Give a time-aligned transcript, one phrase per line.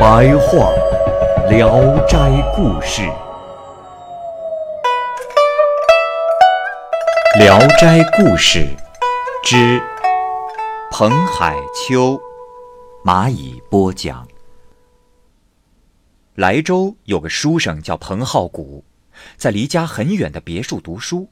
[0.00, 0.72] 白话
[1.50, 2.16] 《聊斋
[2.56, 3.02] 故事》，
[7.38, 8.60] 《聊斋故事》
[9.44, 9.78] 之
[10.90, 12.18] 彭海秋，
[13.04, 14.26] 蚂蚁播讲。
[16.36, 18.82] 莱州有个书生叫彭浩古，
[19.36, 21.28] 在离家很远的别墅读书。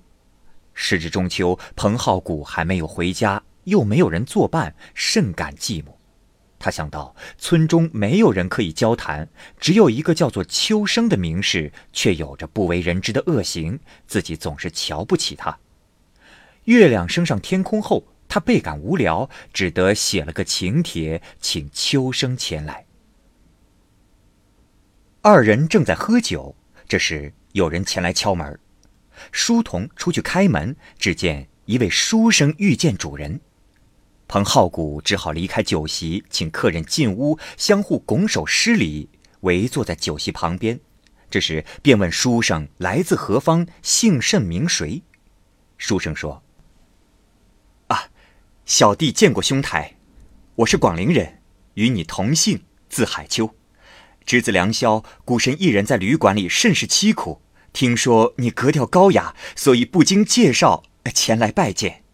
[0.75, 5.98] 时至中秋，彭浩古还没有回家，又没有人作伴，甚感寂寞。
[6.59, 9.29] 他想到村中没有人可以交谈，
[9.61, 15.59] 只有一个叫做秋生的名士，却有着不为人知的恶行，自己总是瞧不起他。
[16.65, 22.85] 月亮升上天空后，他倍感无聊，只得写了个请帖，请秋生前来。
[25.23, 26.57] 二人正在喝酒，
[26.89, 28.59] 这时有人前来敲门。
[29.33, 33.41] 书童出去开门，只见一位书生遇见主人。
[34.29, 39.09] 彭浩古只好离开酒席，请客人进屋，相互拱手施礼，
[39.41, 40.79] 围坐在酒席旁边。
[41.31, 45.03] 这时便问书生来自何方，姓甚名谁。
[45.79, 46.43] 书生说
[47.89, 48.11] ：“啊，
[48.67, 49.97] 小弟见过兄台，
[50.57, 51.41] 我是广陵人，
[51.75, 53.55] 与你同姓，字海秋。”
[54.27, 57.41] 侄子梁霄孤身一人在旅馆里，甚是凄苦。
[57.73, 60.83] 听说你格调高雅，所以不经介绍
[61.15, 62.05] 前来拜见。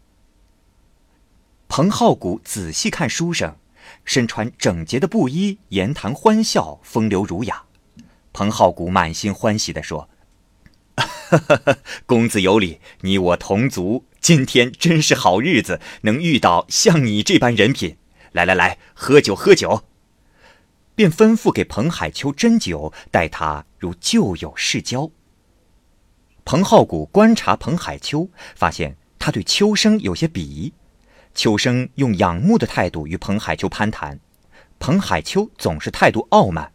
[1.69, 3.57] 彭浩古仔细看书生，
[4.05, 7.65] 身穿整洁的布衣，言谈欢笑，风流儒雅。
[8.33, 10.09] 彭浩古满心欢喜地说
[12.07, 17.97] ：“公子有礼，你我同族，今天真是好日子，能遇到像你这般人品。
[18.33, 19.85] 来来来，喝酒喝酒。”
[20.95, 25.11] 便吩咐给彭海秋斟酒，待他如旧友世交。
[26.45, 30.73] 彭浩古观察彭海秋，发现他对秋生有些鄙夷。
[31.35, 34.21] 秋生用仰慕的态度与彭海秋攀谈，
[34.79, 36.73] 彭海秋总是态度傲慢。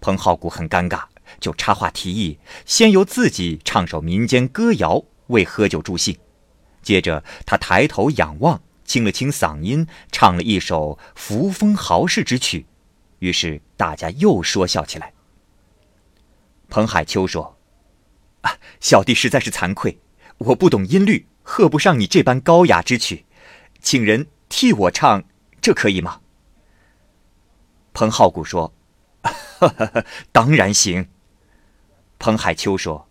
[0.00, 1.04] 彭浩古很尴尬，
[1.38, 6.16] 就插话提议，先由自己唱首民间歌谣为喝酒助兴。
[6.82, 12.66] 接着他抬头仰望，清了清嗓音，唱了一首扶风豪士之曲。
[13.20, 15.12] 于是大家又说笑起来。
[16.68, 17.56] 彭海秋说
[18.42, 19.98] ：“啊，小弟实在是惭愧，
[20.38, 23.24] 我不懂音律，喝不上你这般高雅之曲，
[23.84, 25.22] 请人替我唱，
[25.60, 26.22] 这可以吗？”
[27.92, 28.72] 彭浩古说
[30.32, 31.10] ：“当然行。”
[32.18, 33.06] 彭海秋说：“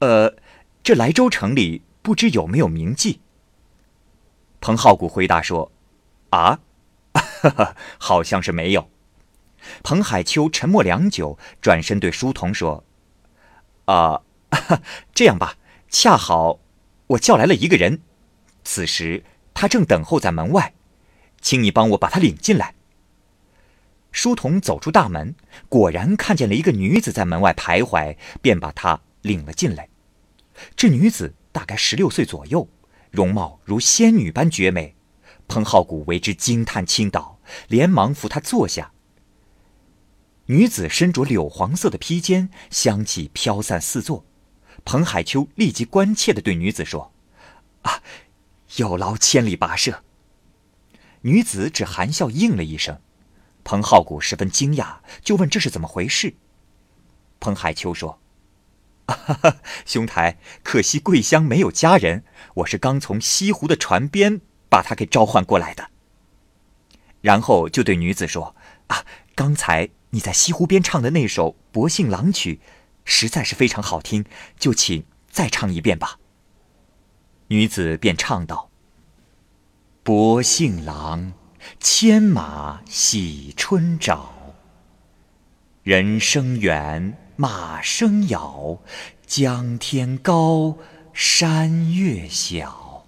[0.00, 0.36] 呃，
[0.84, 3.20] 这莱州城里不知有没有名妓？”
[4.60, 5.72] 彭浩古回答说
[6.28, 6.60] ：“啊。”
[7.42, 8.90] 哈哈，好像是没有。
[9.82, 12.84] 彭海秋沉默良久，转身对书童说
[13.86, 14.20] ：“啊，
[15.14, 15.56] 这样吧，
[15.88, 16.60] 恰好
[17.08, 18.02] 我叫来了一个人，
[18.64, 19.24] 此时
[19.54, 20.74] 他正等候在门外，
[21.40, 22.74] 请你帮我把他领进来。”
[24.12, 25.34] 书童走出大门，
[25.70, 29.88] 果然看见了一个女子在门外徘徊，便把她领了进来。
[30.76, 32.68] 这女子大概十六岁左右，
[33.10, 34.94] 容貌如仙女般绝美。
[35.48, 38.92] 彭浩古为之惊叹倾倒，连忙扶她坐下。
[40.46, 44.26] 女子身着柳黄色的披肩，香气飘散四座。
[44.84, 47.12] 彭海秋立即关切地对女子说
[47.82, 48.02] ：“啊，
[48.76, 50.02] 有劳千里跋涉。”
[51.22, 53.00] 女子只含笑应了一声。
[53.64, 56.34] 彭浩古十分惊讶，就问：“这是怎么回事？”
[57.40, 58.20] 彭海秋说
[59.06, 59.56] ：“哈哈
[59.86, 62.24] 兄台，可惜桂香没有家人，
[62.54, 64.40] 我是刚从西湖的船边。”
[64.72, 65.90] 把他给召唤过来的，
[67.20, 68.56] 然后就对女子说
[68.88, 69.04] ：“啊，
[69.34, 72.54] 刚才你在西湖边唱的那首《薄幸郎曲》，
[73.04, 74.24] 实在是非常好听，
[74.58, 76.20] 就请再唱一遍吧。”
[77.48, 78.70] 女子便唱道
[80.02, 81.32] ：“薄幸郎，
[81.78, 84.32] 牵马喜春早。
[85.82, 88.78] 人声远，马声遥，
[89.26, 90.76] 江天高，
[91.12, 93.06] 山月小。”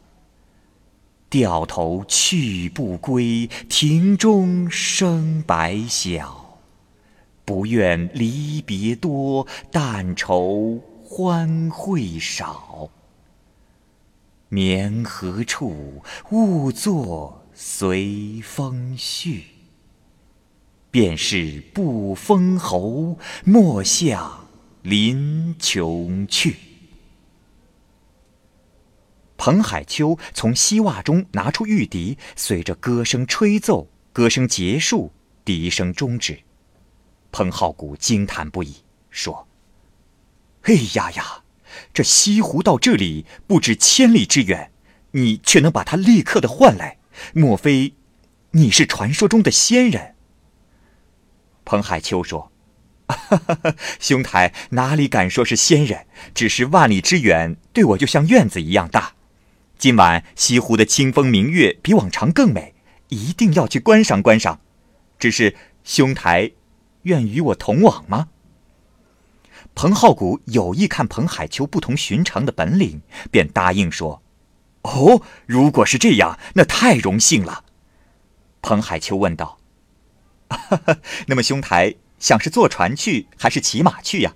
[1.30, 6.60] 掉头去不归，庭中生白晓。
[7.44, 12.88] 不愿离别多，但愁欢会少。
[14.54, 16.00] 眠何处？
[16.30, 19.42] 勿作随风絮。
[20.92, 24.46] 便是不封侯，莫向
[24.82, 26.54] 临邛去。
[29.36, 33.88] 彭海秋从西袜中拿出玉笛，随着歌声吹奏。
[34.12, 35.10] 歌声结束，
[35.44, 36.38] 笛声终止。
[37.32, 38.76] 彭浩谷惊叹不已，
[39.10, 39.48] 说
[40.62, 41.42] ：“哎呀呀，
[41.93, 44.71] 这西湖到这里不止千里之远，
[45.12, 46.99] 你却能把它立刻的换来，
[47.32, 47.94] 莫非
[48.53, 50.15] 你是传说中的仙人？”
[51.65, 52.53] 彭海秋说
[53.99, 56.06] ：“兄台哪里敢说是仙人？
[56.35, 59.15] 只是万里之远，对我就像院子一样大。
[59.79, 62.75] 今晚西湖的清风明月比往常更美，
[63.09, 64.61] 一定要去观赏观赏。
[65.19, 66.53] 只是兄台
[67.03, 68.29] 愿与我同往吗？”
[69.75, 74.23] 彭浩谷有意看彭海秋不同寻常的本领，便答应说
[74.82, 77.65] ：“哦，如果是这样，那太荣幸了。”
[78.62, 79.59] 彭海秋问道。
[80.49, 84.35] 哈哈那么，兄台想是坐船去，还是骑马去呀？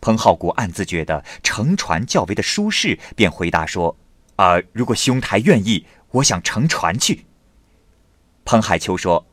[0.00, 3.96] 彭浩谷暗自觉得乘船较为的舒适，便回答说
[4.36, 7.26] ：“啊，如果兄台愿意，我想乘船去。”
[8.44, 9.26] 彭海秋说：“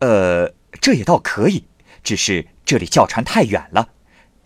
[0.00, 1.64] 呃，这也倒可以，
[2.02, 3.88] 只是这里叫船太远了，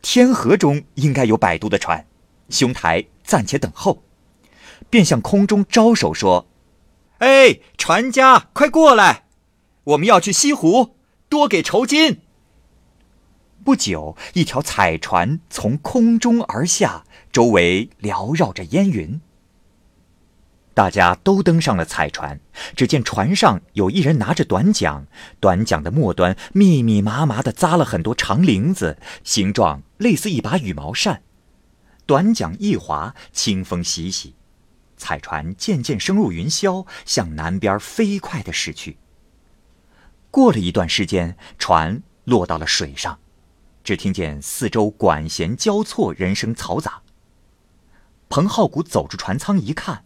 [0.02, 2.06] 天河中应该有摆渡的船，
[2.50, 4.02] 兄台暂且等候。”
[4.90, 6.46] 便向空中招手说
[7.18, 9.24] ：“哎，船家，快过来！”
[9.84, 10.96] 我们要去西湖，
[11.28, 12.20] 多给酬金。
[13.64, 19.20] 不久，一条彩船从空中而下，周围缭绕着烟云。
[20.74, 22.40] 大家都登上了彩船，
[22.74, 25.06] 只见船上有一人拿着短桨，
[25.38, 31.22] 短桨的末端密密麻麻的扎了很多长铃子，形状类似一把羽毛扇。
[32.06, 34.34] 短桨一划，清风习习，
[34.96, 38.96] 彩船渐渐升入云霄，向南边飞快的驶去。
[40.30, 43.18] 过了一段时间，船落到了水上，
[43.84, 47.02] 只听见四周管弦交错，人声嘈杂。
[48.30, 50.04] 彭浩谷走出船舱一看，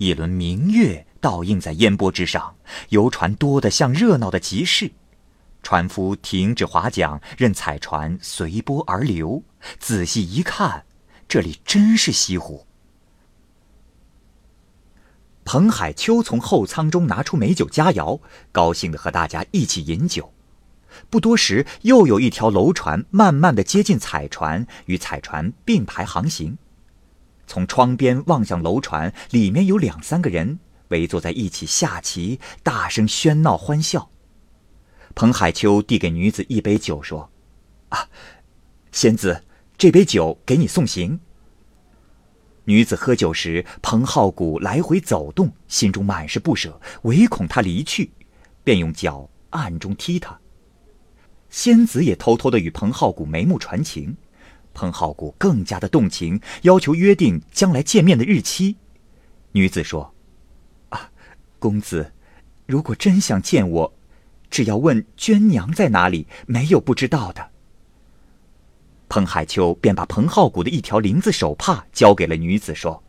[0.00, 2.56] 一轮明月倒映在烟波之上，
[2.88, 4.90] 游船多得像热闹的集市。
[5.62, 9.42] 船夫停止划桨，任彩船随波而流。
[9.78, 10.86] 仔细一看，
[11.28, 12.64] 这里真是西湖。
[15.44, 18.18] 彭海秋从后舱中拿出美酒佳肴，
[18.52, 20.32] 高兴地和大家一起饮酒。
[21.10, 26.56] 不多时，又有一条楼船慢慢地接近彩船，与彩船并排航行。
[27.50, 30.60] 从窗边望向楼船，里面有两三个人
[30.90, 34.08] 围坐在一起下棋，大声喧闹欢笑。
[35.16, 37.28] 彭海秋递给女子一杯酒，说
[37.90, 38.08] ：“啊，
[38.92, 39.42] 仙子，
[39.76, 41.18] 这杯酒给你送行。”
[42.66, 48.12] 女子喝酒时，彭浩谷来回走动，心中满是不舍，唯恐他离去，
[48.62, 50.38] 便用脚暗中踢他。
[51.48, 54.16] 仙子也偷偷的与彭浩谷眉目传情，
[54.72, 58.76] 彭浩谷更加的动情，要求约定将来见面的日期。
[59.52, 60.14] 女子说
[60.90, 61.10] ：“啊，
[61.58, 62.12] 公子，
[62.66, 63.92] 如果真想见我，
[64.48, 67.50] 只要问娟娘在哪里，没有不知道的。”
[69.08, 73.02] 彭海秋便把彭浩谷的一条绫子手帕交给了女子，说：“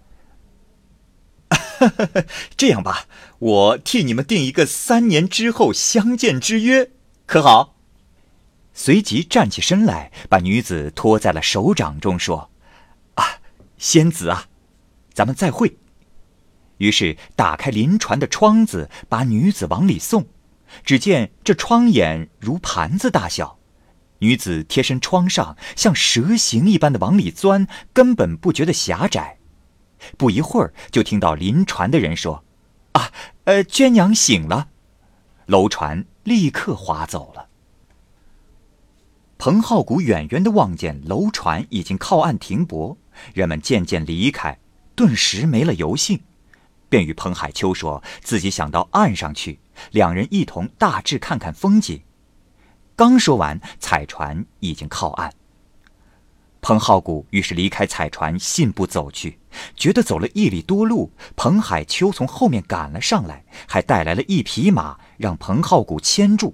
[2.57, 3.05] 这样吧，
[3.37, 6.91] 我替你们定一个三年之后相见之约，
[7.27, 7.77] 可好？”
[8.73, 12.49] 随即站起身来，把女子托在了手掌中，说
[13.15, 13.25] ：“啊，
[13.77, 14.45] 仙子啊，
[15.13, 15.77] 咱们再会。”
[16.77, 20.25] 于是打开临船的窗子，把女子往里送。
[20.85, 23.59] 只见这窗眼如盘子大小。
[24.19, 29.37] 女子贴身窗上，像蛇形一般的往里钻，根本不觉得狭窄。
[30.17, 32.43] 不一会儿，就听到临船的人说
[32.93, 33.11] ：“啊，
[33.43, 34.69] 呃，娟娘醒了。”
[35.47, 37.49] 楼船立刻划走了。
[39.43, 42.95] 彭浩谷远远的望见楼船已经靠岸停泊，
[43.33, 44.55] 人们渐渐离开，
[44.93, 46.21] 顿时没了游兴，
[46.87, 51.99] 便与彭海秋说自己想到岸上去，两人一同大致看看风景。
[52.95, 55.33] 刚说完，彩船已经靠岸。
[56.61, 59.39] 彭浩谷于是离开彩船，信步走去，
[59.75, 66.53] 觉得走了一里多路，彭海秋从后面赶了上来，还带来了一匹马，让彭浩谷牵住，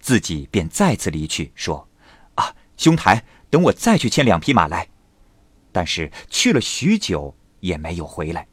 [0.00, 1.88] 自己便再次离去，说：“，
[2.80, 4.88] 兄台，等我再去牵两匹马来。”
[5.70, 8.46] 但是去了许久也没有回来。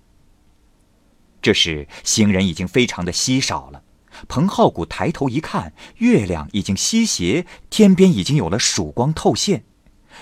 [1.42, 3.82] 这时行人已经非常的稀少了。
[4.28, 9.64] 彭浩谷抬头一看，月亮已经西斜，天边已经有了曙光透现。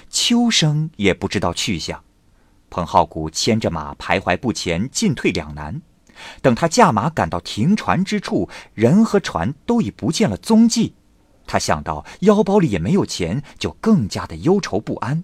[0.08, 2.04] 秋生也不知道去向，
[2.70, 5.82] 彭浩古牵着马徘徊不前，进退两难。
[6.44, 10.94] 等他驾马赶到停船之处，人和船都已不见了踪迹。
[11.48, 15.24] 他想到腰包里也没有钱，就更加的忧愁不安。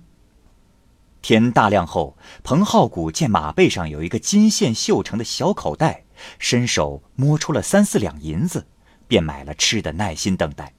[1.22, 6.04] 天大亮后，彭浩古见马背上有一个金线绣成的小口袋，
[6.40, 8.66] 伸手摸出了三四两银子，
[9.08, 10.74] 便买了吃的，耐心等待。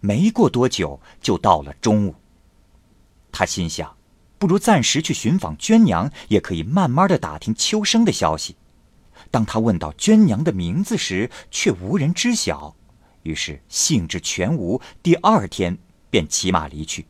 [0.00, 2.14] 没过多久，就到了中午。
[3.32, 3.96] 他心想，
[4.38, 8.56] 不如暂时去寻访娟娘，也可以慢慢的打听秋生的消息。
[9.30, 12.75] 当他问到娟娘的名字时，却无人知晓，
[13.26, 14.80] 于是兴致全无。
[15.02, 15.76] 第二天
[16.08, 17.06] 便骑马离去。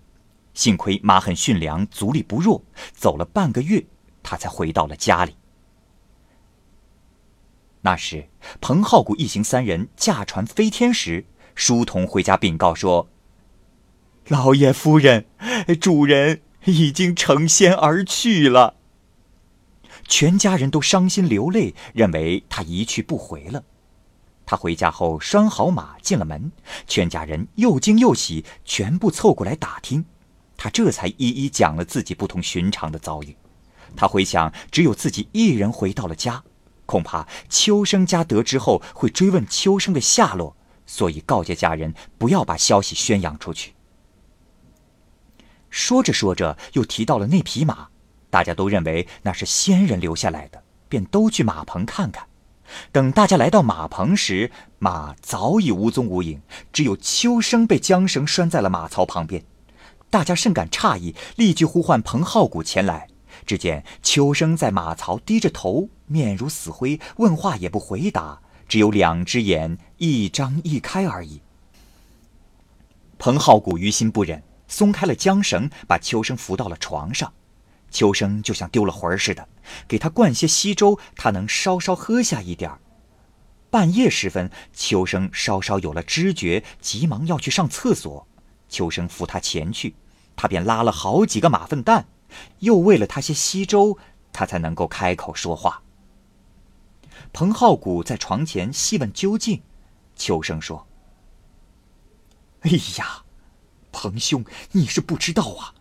[0.54, 2.62] 幸亏马很驯良，足力不弱，
[2.94, 3.84] 走了半个月，
[4.22, 5.36] 他才回到了家里。
[7.82, 8.28] 那时，
[8.60, 13.08] 彭浩古一行三人驾船飞天时，书童回家禀告说
[14.28, 15.26] ：“老爷夫人，
[15.78, 18.76] 主人已经成仙而去了。”
[20.08, 23.62] 全家人都伤心流泪，认为他一去不回了。
[24.46, 26.52] 他回家后拴好马，进了门，
[26.86, 30.04] 全家人又惊又喜，全部凑过来打听。
[30.56, 33.36] 他这才一一讲了自己不同寻常的遭遇。
[33.96, 36.44] 他回想，只有自己一人回到了家，
[36.86, 43.74] 恐怕秋生家得知后会追问秋生的下落，所以告诫家人不要把消息宣扬出去。
[45.70, 47.88] 说着说着，又提到了那匹马。
[48.30, 52.26] 大家都认为那是仙人留下来的，便都去马棚看看。
[52.92, 56.40] 等大家来到马棚时，马早已无踪无影，
[56.72, 59.44] 只有秋生被缰绳拴在了马槽旁边。
[60.08, 63.08] 大家甚感诧异，立即呼唤彭浩古前来。
[63.44, 71.42] 只见秋生在马槽低着头，面如死灰，问话也不回答，只有两只眼一张一开而已。
[73.18, 77.32] 彭浩古于心不忍，松开了缰绳，把秋生扶到了床上。
[77.96, 79.48] 秋生就像丢了魂似的，
[79.88, 82.78] 给他灌些稀粥，他能稍稍喝下一点儿。
[83.70, 88.28] 半夜时分，秋生稍稍有了知觉，急忙要去上厕所。
[88.68, 89.96] 秋生扶他前去，
[90.36, 92.06] 他便拉了好几个马粪蛋，
[92.58, 93.96] 又喂了他些稀粥，
[94.30, 95.80] 他才能够开口说话。
[97.32, 99.62] 彭浩古在床前细问究竟，
[100.16, 100.86] 秋生说
[102.60, 103.24] ：“哎呀，
[103.90, 105.72] 彭兄，你是不知道啊。”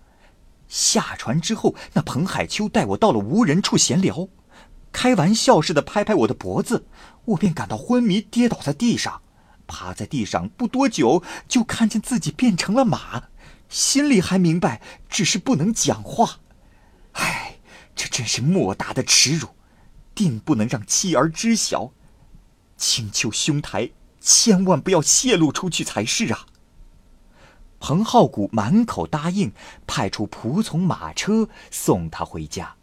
[0.75, 4.27] 下船之后，那彭海秋带我到了无人处闲聊，
[4.91, 6.85] 开玩笑似的拍拍我的脖子，
[7.23, 9.21] 我便感到昏迷，跌倒在地上，
[9.67, 13.29] 趴在地上不多久，就看见自己变成了马，
[13.69, 16.39] 心里还明白，只是不能讲话。
[17.13, 17.55] 唉，
[17.95, 19.47] 这真是莫大的耻辱，
[20.13, 21.93] 定不能让妻儿知晓，
[22.75, 26.45] 请求兄台千万不要泄露出去才是啊。
[27.87, 29.51] 彭浩古满口答应，
[29.85, 32.73] 派出仆从马车送他回家。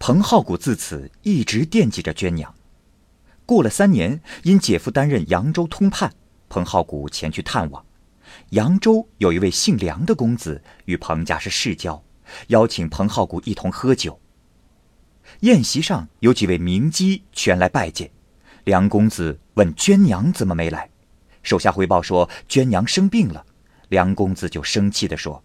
[0.00, 2.52] 彭浩古自此一直惦记着娟娘。
[3.46, 6.12] 过了三年，因姐夫担任扬州通判，
[6.48, 7.86] 彭浩古前去探望。
[8.48, 12.02] 扬州有一位姓梁的公子，与彭家是世交，
[12.48, 14.18] 邀请彭浩古一同喝酒。
[15.42, 18.10] 宴席上有几位名妓全来拜见，
[18.64, 20.89] 梁公子问娟娘怎么没来。
[21.42, 23.44] 手下回报说，娟娘生病了。
[23.88, 25.42] 梁公子就生气地说：“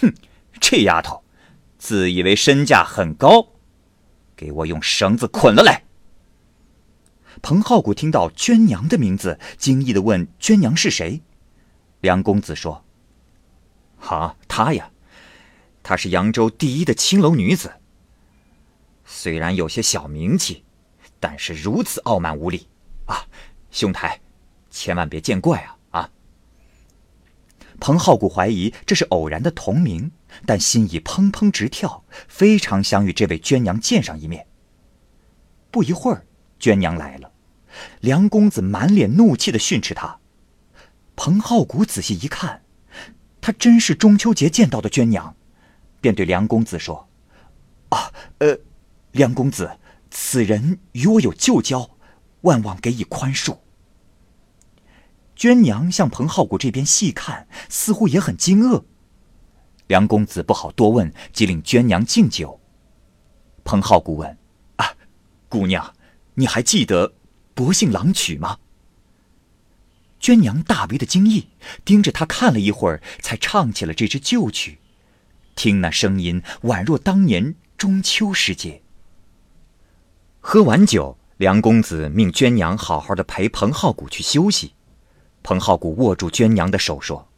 [0.00, 0.12] 哼，
[0.60, 1.24] 这丫头，
[1.78, 3.48] 自以为身价很高，
[4.36, 5.84] 给我用绳子捆了来。”
[7.40, 11.22] 彭浩古听到娟娘的名字，惊异地问：“娟娘是谁？”
[12.02, 12.84] 梁公子说
[14.06, 14.90] ：“啊，她呀，
[15.82, 17.72] 她是扬州第一的青楼女子。
[19.06, 20.64] 虽然有些小名气，
[21.18, 22.68] 但是如此傲慢无礼
[23.06, 23.24] 啊，
[23.70, 24.20] 兄台。”
[24.72, 25.76] 千万别见怪啊！
[25.90, 26.10] 啊！
[27.78, 30.10] 彭浩古怀疑这是偶然的同名，
[30.46, 34.46] 但心已砰砰直跳，非常想与这位娟娘见上一面。
[35.70, 36.24] 不一会儿，
[36.58, 37.30] 娟娘来了，
[38.00, 40.18] 梁公子满脸怒气的训斥他。
[41.14, 42.62] 彭浩古仔细一看，
[43.40, 45.36] 他真是中秋节见到的娟娘，
[46.00, 47.08] 便对梁公子说
[47.90, 48.58] ：“啊，呃，
[49.12, 49.78] 梁公子，
[50.10, 51.90] 此人与我有旧交，
[52.42, 53.58] 万望给以宽恕。”
[55.34, 58.84] 娟娘向彭浩古这边细看，似乎也很惊愕。
[59.88, 62.60] 梁公子不好多问，即令娟娘敬酒。
[63.64, 64.38] 彭浩古问
[64.76, 64.94] ：“啊，
[65.48, 65.92] 姑娘，
[66.34, 67.14] 你还记得
[67.54, 68.58] 薄幸郎曲吗？”
[70.20, 71.48] 娟娘大为的惊异，
[71.84, 74.78] 盯着他看了一会儿，才唱起了这支旧曲。
[75.56, 78.82] 听那声音，宛若当年中秋时节。
[80.40, 84.74] 喝完酒，梁公子命娟娘好好的陪彭浩古去休息。
[85.42, 87.28] 彭浩古握住娟娘的手说：“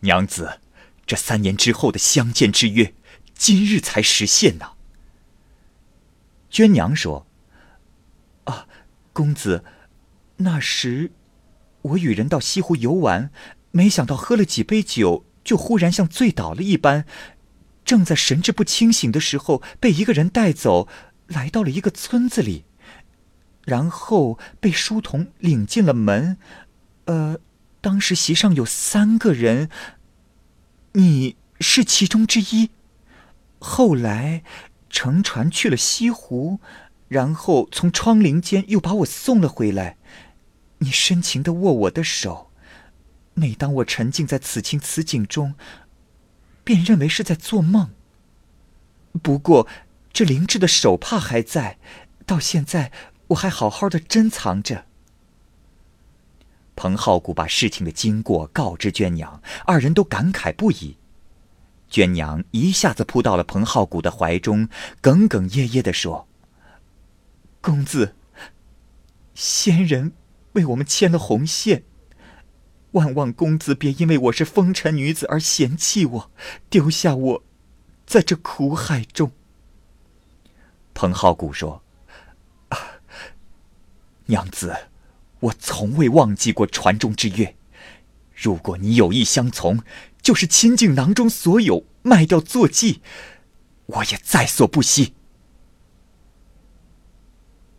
[0.00, 0.60] 娘子，
[1.06, 2.94] 这三年之后的相见之约，
[3.34, 4.72] 今日才实现呢。
[6.50, 7.26] 娟娘说
[8.44, 8.66] ：“啊，
[9.12, 9.64] 公子，
[10.38, 11.12] 那时
[11.82, 13.30] 我与人到西湖游玩，
[13.70, 17.04] 没想到喝了几杯酒，就忽然像醉倒了一般，
[17.84, 20.88] 正在神志不清醒的时候，被一个人带走，
[21.26, 22.64] 来到了一个村子里，
[23.64, 26.38] 然后被书童领进了门。
[27.08, 27.40] 呃，
[27.80, 29.68] 当时席上有三个人，
[30.92, 32.70] 你是其中之一。
[33.58, 34.44] 后来。”
[34.90, 36.60] 乘船去了西湖，
[37.08, 39.98] 然后从窗棂间又把我送了回来。
[40.78, 42.50] 你深情的握我的手，
[43.34, 45.54] 每当我沉浸在此情此景中，
[46.64, 47.90] 便认为是在做梦。
[49.22, 49.68] 不过，
[50.10, 51.78] 这灵智的手帕还在，
[52.24, 52.90] 到现在
[53.28, 54.86] 我还好好的珍藏着。
[56.78, 60.96] 彭浩谷把事情的经过告知娟娘，二人都感慨不已。
[61.90, 64.68] 娟娘一下子扑到了彭浩谷的怀中，
[65.02, 66.28] 哽哽咽咽地说
[67.60, 68.14] ：“公子，
[69.34, 70.12] 仙人
[70.52, 71.82] 为我们牵了红线，
[72.92, 76.30] 万望公子别因为我是风尘女子而嫌弃我，
[76.70, 77.42] 丢下我
[78.06, 79.32] 在这苦海中。”
[80.94, 81.82] 彭浩谷说
[82.70, 82.78] ：“啊
[84.26, 84.76] 娘子，
[85.40, 87.54] 我从未忘记过船中之约，
[88.34, 89.80] 如果你有意相从。”
[90.20, 93.00] 就是倾尽囊中所有卖掉坐骑，
[93.86, 95.14] 我也在所不惜。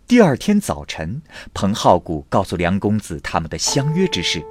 [0.07, 1.21] 第二天早晨，
[1.53, 4.43] 彭浩谷告诉梁公子他们的相约之事，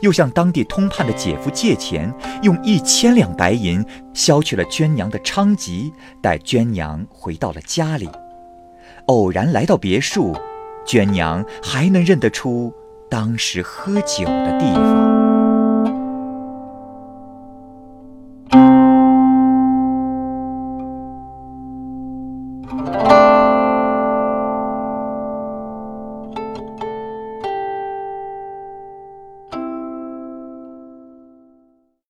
[0.00, 5.92] 又向当地通判的姐夫借钱，用一千两白银消去了娟娘的娼籍，
[6.22, 8.08] 带娟娘回到了家里。
[9.06, 10.34] 偶然来到别墅，
[10.84, 12.72] 娟娘还能认得出
[13.08, 15.21] 当时喝酒的地方。